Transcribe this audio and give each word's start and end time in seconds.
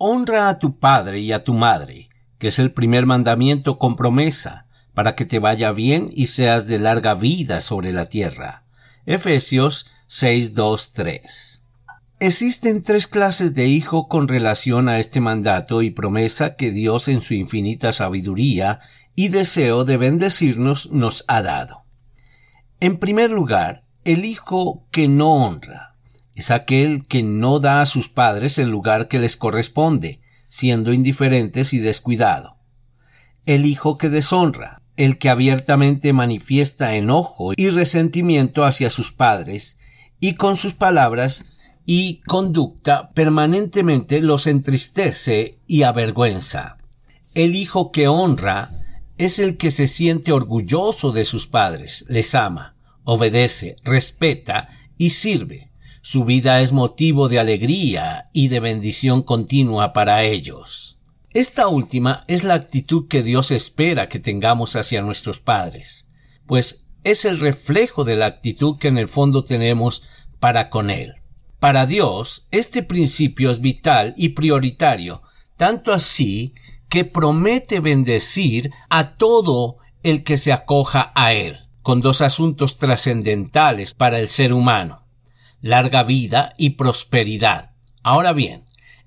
Honra 0.00 0.48
a 0.48 0.60
tu 0.60 0.78
padre 0.78 1.18
y 1.18 1.32
a 1.32 1.42
tu 1.42 1.54
madre, 1.54 2.08
que 2.38 2.48
es 2.48 2.60
el 2.60 2.70
primer 2.70 3.04
mandamiento 3.04 3.78
con 3.78 3.96
promesa, 3.96 4.68
para 4.94 5.16
que 5.16 5.24
te 5.24 5.40
vaya 5.40 5.72
bien 5.72 6.08
y 6.12 6.26
seas 6.26 6.68
de 6.68 6.78
larga 6.78 7.14
vida 7.14 7.60
sobre 7.60 7.92
la 7.92 8.06
tierra. 8.06 8.62
Efesios 9.06 9.90
6.2.3 10.08 11.62
Existen 12.20 12.82
tres 12.82 13.08
clases 13.08 13.56
de 13.56 13.66
hijo 13.66 14.06
con 14.06 14.28
relación 14.28 14.88
a 14.88 15.00
este 15.00 15.20
mandato 15.20 15.82
y 15.82 15.90
promesa 15.90 16.54
que 16.54 16.70
Dios 16.70 17.08
en 17.08 17.20
su 17.20 17.34
infinita 17.34 17.90
sabiduría 17.90 18.78
y 19.16 19.30
deseo 19.30 19.84
de 19.84 19.96
bendecirnos 19.96 20.92
nos 20.92 21.24
ha 21.26 21.42
dado. 21.42 21.82
En 22.78 22.98
primer 22.98 23.32
lugar, 23.32 23.82
el 24.04 24.24
hijo 24.24 24.86
que 24.92 25.08
no 25.08 25.32
honra 25.32 25.87
es 26.38 26.52
aquel 26.52 27.02
que 27.08 27.24
no 27.24 27.58
da 27.58 27.82
a 27.82 27.86
sus 27.86 28.08
padres 28.08 28.58
el 28.58 28.68
lugar 28.68 29.08
que 29.08 29.18
les 29.18 29.36
corresponde, 29.36 30.20
siendo 30.46 30.92
indiferentes 30.92 31.72
y 31.74 31.78
descuidado. 31.78 32.58
El 33.44 33.66
hijo 33.66 33.98
que 33.98 34.08
deshonra, 34.08 34.80
el 34.96 35.18
que 35.18 35.30
abiertamente 35.30 36.12
manifiesta 36.12 36.94
enojo 36.94 37.54
y 37.56 37.70
resentimiento 37.70 38.64
hacia 38.64 38.88
sus 38.88 39.10
padres, 39.10 39.78
y 40.20 40.34
con 40.34 40.54
sus 40.54 40.74
palabras 40.74 41.44
y 41.84 42.20
conducta 42.20 43.10
permanentemente 43.14 44.20
los 44.20 44.46
entristece 44.46 45.58
y 45.66 45.82
avergüenza. 45.82 46.78
El 47.34 47.56
hijo 47.56 47.90
que 47.90 48.06
honra 48.06 48.70
es 49.16 49.40
el 49.40 49.56
que 49.56 49.72
se 49.72 49.88
siente 49.88 50.30
orgulloso 50.30 51.10
de 51.10 51.24
sus 51.24 51.48
padres, 51.48 52.04
les 52.08 52.36
ama, 52.36 52.76
obedece, 53.02 53.74
respeta 53.82 54.68
y 54.96 55.10
sirve 55.10 55.67
su 56.10 56.24
vida 56.24 56.62
es 56.62 56.72
motivo 56.72 57.28
de 57.28 57.38
alegría 57.38 58.30
y 58.32 58.48
de 58.48 58.60
bendición 58.60 59.20
continua 59.20 59.92
para 59.92 60.24
ellos. 60.24 60.98
Esta 61.34 61.68
última 61.68 62.24
es 62.28 62.44
la 62.44 62.54
actitud 62.54 63.08
que 63.08 63.22
Dios 63.22 63.50
espera 63.50 64.08
que 64.08 64.18
tengamos 64.18 64.74
hacia 64.74 65.02
nuestros 65.02 65.40
padres, 65.40 66.08
pues 66.46 66.86
es 67.04 67.26
el 67.26 67.38
reflejo 67.38 68.04
de 68.04 68.16
la 68.16 68.24
actitud 68.24 68.78
que 68.78 68.88
en 68.88 68.96
el 68.96 69.06
fondo 69.06 69.44
tenemos 69.44 70.02
para 70.40 70.70
con 70.70 70.88
Él. 70.88 71.16
Para 71.60 71.84
Dios, 71.84 72.46
este 72.52 72.82
principio 72.82 73.50
es 73.50 73.60
vital 73.60 74.14
y 74.16 74.30
prioritario, 74.30 75.20
tanto 75.58 75.92
así 75.92 76.54
que 76.88 77.04
promete 77.04 77.80
bendecir 77.80 78.70
a 78.88 79.16
todo 79.16 79.76
el 80.02 80.24
que 80.24 80.38
se 80.38 80.54
acoja 80.54 81.12
a 81.14 81.34
Él, 81.34 81.68
con 81.82 82.00
dos 82.00 82.22
asuntos 82.22 82.78
trascendentales 82.78 83.92
para 83.92 84.20
el 84.20 84.28
ser 84.28 84.54
humano 84.54 85.06
larga 85.60 86.02
vida 86.02 86.54
y 86.58 86.70
prosperidad. 86.70 87.72
Ahora 88.02 88.32
bien, 88.32 88.64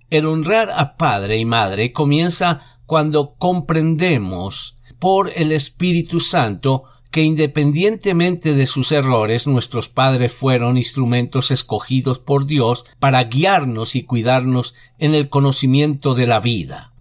el 0.09 0.25
honrar 0.25 0.69
a 0.71 0.97
padre 0.97 1.37
y 1.37 1.45
madre 1.45 1.93
comienza 1.93 2.79
cuando 2.85 3.35
comprendemos 3.35 4.75
por 4.99 5.31
el 5.35 5.51
Espíritu 5.51 6.19
Santo 6.19 6.83
que 7.11 7.23
independientemente 7.23 8.53
de 8.53 8.65
sus 8.65 8.91
errores 8.91 9.45
nuestros 9.45 9.89
padres 9.89 10.33
fueron 10.33 10.77
instrumentos 10.77 11.51
escogidos 11.51 12.19
por 12.19 12.45
Dios 12.45 12.85
para 12.99 13.23
guiarnos 13.25 13.95
y 13.95 14.03
cuidarnos 14.03 14.75
en 14.97 15.13
el 15.13 15.27
conocimiento 15.27 16.15
de 16.15 16.25
la 16.25 16.39
vida. 16.39 16.93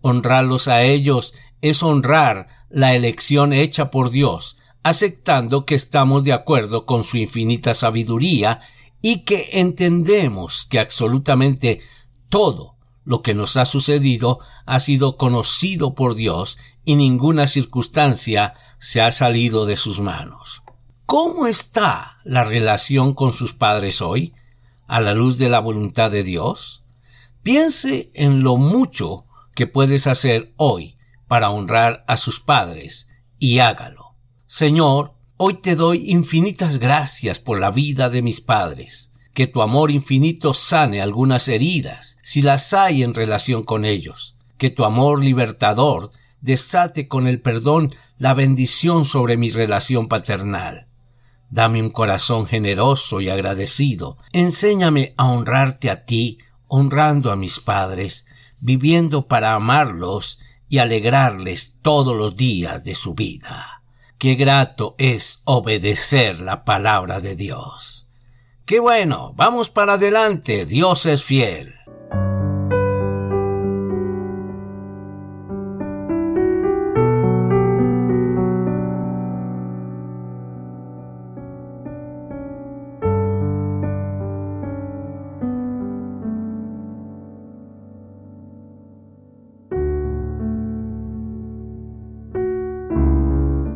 Honrarlos 0.00 0.66
a 0.66 0.82
ellos 0.82 1.32
es 1.60 1.82
honrar 1.84 2.48
la 2.70 2.94
elección 2.94 3.52
hecha 3.52 3.90
por 3.90 4.10
Dios, 4.10 4.56
aceptando 4.82 5.64
que 5.64 5.76
estamos 5.76 6.24
de 6.24 6.32
acuerdo 6.32 6.84
con 6.84 7.04
su 7.04 7.16
infinita 7.18 7.72
sabiduría 7.74 8.60
y 9.02 9.24
que 9.24 9.50
entendemos 9.52 10.66
que 10.70 10.78
absolutamente 10.78 11.80
todo 12.28 12.76
lo 13.04 13.20
que 13.20 13.34
nos 13.34 13.56
ha 13.56 13.64
sucedido 13.64 14.38
ha 14.64 14.80
sido 14.80 15.16
conocido 15.16 15.94
por 15.94 16.14
Dios 16.14 16.56
y 16.84 16.94
ninguna 16.94 17.48
circunstancia 17.48 18.54
se 18.78 19.00
ha 19.00 19.10
salido 19.10 19.66
de 19.66 19.76
sus 19.76 20.00
manos. 20.00 20.62
¿Cómo 21.04 21.46
está 21.46 22.20
la 22.24 22.44
relación 22.44 23.12
con 23.12 23.32
sus 23.32 23.52
padres 23.52 24.00
hoy, 24.00 24.34
a 24.86 25.00
la 25.00 25.14
luz 25.14 25.36
de 25.36 25.48
la 25.48 25.58
voluntad 25.58 26.10
de 26.10 26.22
Dios? 26.22 26.84
Piense 27.42 28.10
en 28.14 28.44
lo 28.44 28.56
mucho 28.56 29.26
que 29.54 29.66
puedes 29.66 30.06
hacer 30.06 30.52
hoy 30.56 30.96
para 31.26 31.50
honrar 31.50 32.04
a 32.06 32.16
sus 32.16 32.40
padres 32.40 33.08
y 33.38 33.58
hágalo. 33.58 34.14
Señor, 34.46 35.11
Hoy 35.44 35.54
te 35.54 35.74
doy 35.74 36.08
infinitas 36.08 36.78
gracias 36.78 37.40
por 37.40 37.58
la 37.58 37.72
vida 37.72 38.10
de 38.10 38.22
mis 38.22 38.40
padres. 38.40 39.10
Que 39.34 39.48
tu 39.48 39.60
amor 39.60 39.90
infinito 39.90 40.54
sane 40.54 41.02
algunas 41.02 41.48
heridas, 41.48 42.16
si 42.22 42.42
las 42.42 42.72
hay 42.72 43.02
en 43.02 43.12
relación 43.12 43.64
con 43.64 43.84
ellos. 43.84 44.36
Que 44.56 44.70
tu 44.70 44.84
amor 44.84 45.18
libertador 45.18 46.12
desate 46.40 47.08
con 47.08 47.26
el 47.26 47.40
perdón 47.40 47.92
la 48.18 48.34
bendición 48.34 49.04
sobre 49.04 49.36
mi 49.36 49.50
relación 49.50 50.06
paternal. 50.06 50.86
Dame 51.50 51.82
un 51.82 51.90
corazón 51.90 52.46
generoso 52.46 53.20
y 53.20 53.28
agradecido. 53.28 54.18
Enséñame 54.32 55.12
a 55.16 55.28
honrarte 55.28 55.90
a 55.90 56.04
ti, 56.04 56.38
honrando 56.68 57.32
a 57.32 57.36
mis 57.36 57.58
padres, 57.58 58.26
viviendo 58.60 59.26
para 59.26 59.54
amarlos 59.54 60.38
y 60.68 60.78
alegrarles 60.78 61.78
todos 61.82 62.16
los 62.16 62.36
días 62.36 62.84
de 62.84 62.94
su 62.94 63.14
vida. 63.14 63.81
Qué 64.22 64.36
grato 64.36 64.94
es 64.98 65.42
obedecer 65.46 66.38
la 66.38 66.64
palabra 66.64 67.18
de 67.18 67.34
Dios. 67.34 68.06
Qué 68.64 68.78
bueno, 68.78 69.32
vamos 69.34 69.68
para 69.68 69.94
adelante, 69.94 70.64
Dios 70.64 71.06
es 71.06 71.24
fiel. 71.24 71.74